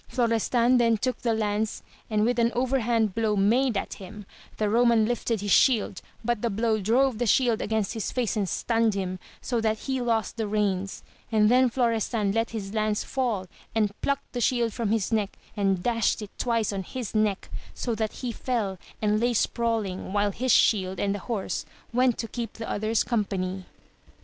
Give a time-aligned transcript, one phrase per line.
[0.07, 4.25] Florestan then took the lance and with an overhand blow made at him;
[4.57, 8.49] the Eoman lifted his shield, but the blow drove the shield against his face and
[8.49, 13.45] stunned him, so that he lost the reins, and then Florestan let his lance fall,
[13.75, 17.93] and plucked the shield from his neck and dashed it twice on his neck, so
[17.93, 21.63] that he fell, and lay sprawHng, while his shield and horse
[21.93, 23.65] went to keep the others company.